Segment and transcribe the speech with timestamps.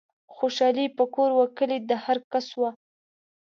[0.35, 2.69] خوشحالي په کور و کلي د هرکس وه